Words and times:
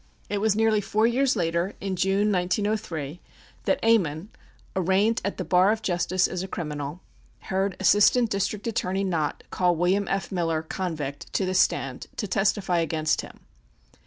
It 0.29 0.39
was 0.39 0.55
nearly 0.55 0.81
four 0.81 1.05
years 1.05 1.35
later, 1.35 1.75
in 1.79 1.95
June, 1.95 2.31
1903, 2.31 3.19
that 3.65 3.77
Ammon, 3.83 4.29
arraigned 4.75 5.21
at 5.23 5.37
the 5.37 5.43
bar 5.45 5.71
of 5.71 5.83
justice 5.83 6.27
as 6.27 6.41
a 6.41 6.47
criminal, 6.47 7.01
heard 7.51 7.75
Assistant 7.79 8.31
District 8.31 8.65
Attorney 8.65 9.03
Nott 9.03 9.43
call 9.51 9.75
William 9.75 10.07
F. 10.07 10.31
Miller, 10.31 10.63
convict, 10.63 11.31
to 11.33 11.45
the 11.45 11.53
stand 11.53 12.07
to 12.15 12.25
testify 12.27 12.79
against 12.79 13.21
him. 13.21 13.41